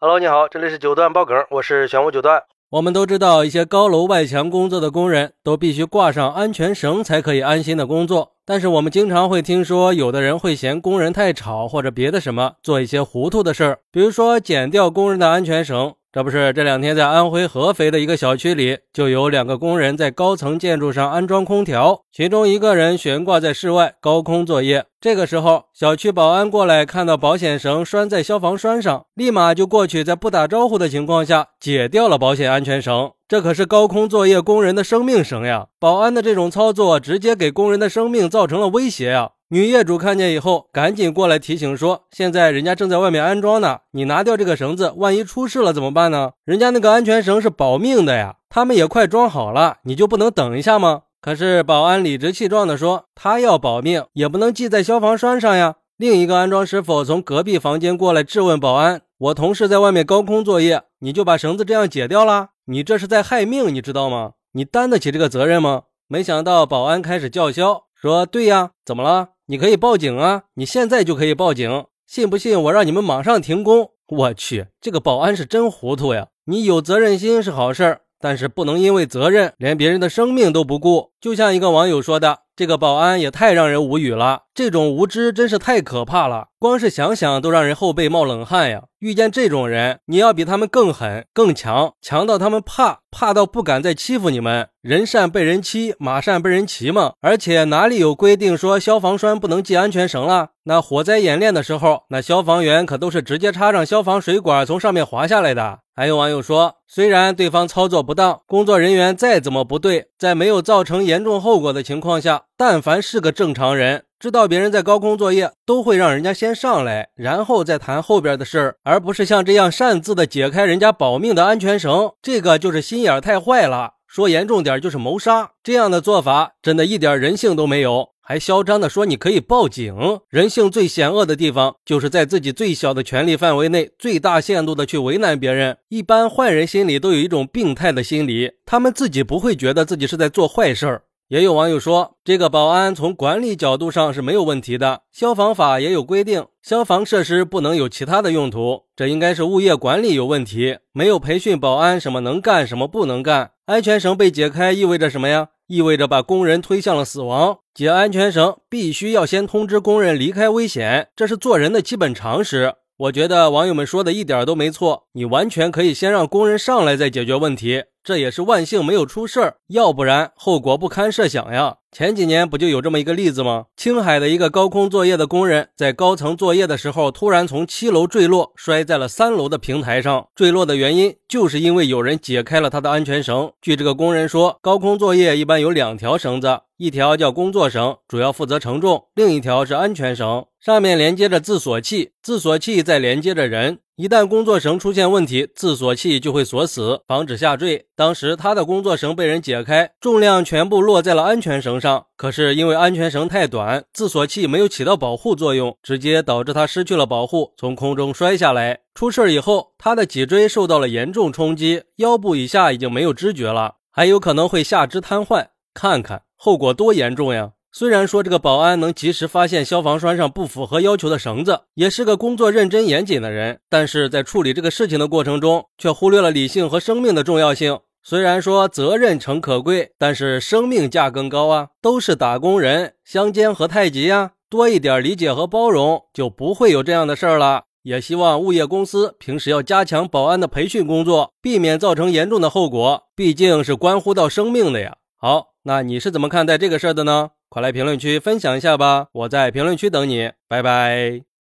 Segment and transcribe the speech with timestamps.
[0.00, 2.44] Hello，你好，这里是九段爆梗，我是玄武九段。
[2.70, 8.34] 我们都知道，一些高楼外墙工作的工人都必须挂上安全绳才可以安心的工作。
[8.46, 15.92] 但是我们经常会听说，有的人会嫌工人太吵，或者别的什么，做一些糊涂的事儿，比如说剪掉工人的安全绳。
[16.18, 24.86] 这不是这两天在安徽合肥的一个小区里，就有两个工人在高层建筑上安装空调，其中一个人悬挂在室外高空作业。
[25.00, 33.12] 这个时候，小区保安过来看到保险绳拴在消防栓上，立马就过去，在不打招呼的情况下解掉了保险安全绳。
[33.28, 35.68] 这可是高空作业工人的生命绳呀！
[35.78, 39.30] 保安的这种操作，直接给工人的生命造成了威胁呀！
[39.50, 46.32] 女业主看见以后，赶紧过来提醒说：“现在人家正在外面安装呢，你拿掉这个绳子，万一出事了怎么办呢？
[46.44, 62.50] 人家那个安全绳是保命的呀，他们也快装好了，你就不能等一下吗？”可是保安理直气壮地说：“他要保命，也不能系在消防栓上呀。”另一个安装师傅从隔壁房间过来质问保安：“我同事在外面高空作业，你就把绳子这样解掉了？
[62.66, 64.32] 你这是在害命，你知道吗？
[64.52, 70.42] 你担得起这个责任吗？”没想到保安开始叫嚣说：“对呀，怎么了？”你可以报警啊！
[70.56, 73.92] 你现在就可以报警，信不信我让你们马上停工？
[74.06, 76.28] 我去，这个保安是真糊涂呀！
[76.44, 81.12] 你有责任心是好事儿，但是不能因为责任连别人的生命都不顾。
[81.18, 82.40] 就像一个网友说的。
[82.58, 88.82] 这个保安也太让人无语了，这种无知真是太可怕了，光是想想都让人后背冒冷汗呀！
[88.98, 94.70] 遇见这种人，你要比他们更狠、更强，强到他们怕，怕到不敢再欺负你们。
[94.82, 97.12] 人善被人欺，马善被人骑嘛。
[97.20, 100.48] 而且哪里有规定说消防栓不能系安全绳了？
[100.64, 105.78] 那火灾演练的时候，那消防员可都是直接插上消防水管从上面滑下来的。
[105.98, 122.12] 还有网友说，虽然对方操作不当，工作人员再怎么不对，在没有造成严重后果的情况下，但凡是个正常人，知道别人在高空作业，都会让人家先上来，然后再谈后边的事儿，而不是像这样擅自的解开人家保命的安全绳。
[122.22, 125.50] 这个就是心眼太坏了，说严重点就是谋杀。
[125.64, 128.10] 这样的做法真的一点人性都没有。
[128.30, 129.96] 还嚣张的说你可以报警，
[130.28, 135.78] 人性最险恶的地方就是在自己最小的权力范围内，最大限度的去为难别人。
[135.88, 141.04] 一般坏人心里都有一种病态的心理，他们自己不会觉得自己是在做坏事儿。
[141.28, 145.02] 也有网友说，这个保安从管理角度上是没有问题的。
[145.12, 153.50] 消防法也有规定，消防设施不能有其他的用途，这应该是物业管理有问题，没有培训保安什么能干，什么不能干。
[153.66, 155.48] 安全绳被解开意味着什么呀？
[155.66, 157.58] 意味着把工人推向了死亡。
[157.74, 162.72] 解安全绳必须要先通知工人离开危险，这是做人的基本常识。
[162.96, 167.84] 我觉得网友们说的一点都没错，你完全可以先让工人上来再解决问题。
[168.08, 171.76] 这也是万幸没有出事儿，要不然后果不堪设想呀。
[171.90, 173.64] 前几年不就有这么一个例子吗？
[173.74, 180.28] 青海的一个高空作业的工人在高层作业的时候，突然从七楼坠落，摔在了三楼的平台上。
[180.34, 183.50] 坠落的原因就是因为有人解开了他的安全绳。
[183.62, 193.78] 据这个工人说，高空作业一般有两条绳子，一条叫工作绳，主要负责承重；另一条是安全绳，上面连接着自锁器，自锁器再连接着人。
[193.96, 197.86] 一旦工作绳出现问题，自锁器就会锁死，防止下坠。
[197.96, 202.06] 当时他的工作绳被人解开，重量全部落在了安全绳上。
[202.16, 208.80] 可是因为安全绳太短，自锁器没有起到保护作用，直接导致他失去了保护，从空中摔下来。
[208.94, 215.46] 出事以后，他的脊椎受到了严重冲击，腰部以下已经没有知觉了，还有可能会下肢瘫痪。
[215.74, 217.52] 看看后果多严重呀！
[217.70, 227.78] 虽然说这个保安能及时发现消防栓上不符合要求的绳子，也是个工作认真严谨的人，但是在处理这个事情的过程中，却忽略了理性和生命的重要性。
[228.08, 231.68] 虽然说责任诚可贵，但是生命价更高啊！
[231.82, 234.30] 都是打工人，相煎何太急呀？
[234.48, 237.64] 多一点理解和包容，就不会有这样的事儿了。
[237.82, 244.96] 也希望物业公司平时要加强保安的培训工作，避免造成严重的后果，毕竟是关乎到生命的呀。
[245.18, 247.32] 好，那你是怎么看待这个事儿的呢？
[247.50, 249.08] 快来评论区分享一下吧！
[249.12, 251.28] 我在评论区等你，拜拜。